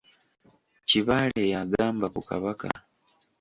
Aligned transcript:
Kibaale 0.87 1.43
y'agamba 1.51 2.05
ku 2.15 2.21
Kabaka. 2.29 2.67